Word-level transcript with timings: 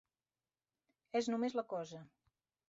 És 1.21 1.29
només 1.35 1.59
la 1.61 1.65
cosa. 1.75 2.03